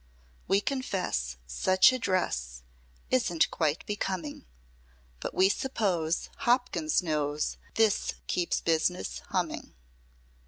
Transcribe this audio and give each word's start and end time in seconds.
We 0.47 0.61
confess 0.61 1.37
Such 1.45 1.91
a 1.93 1.99
dress 1.99 2.63
Isn't 3.11 3.51
quite 3.51 3.85
becoming, 3.85 4.47
But 5.19 5.35
we 5.35 5.47
suppose 5.47 6.31
Hopkins 6.37 7.03
knows 7.03 7.57
This 7.75 8.15
keeps 8.25 8.61
business 8.61 9.19
humming." 9.29 9.75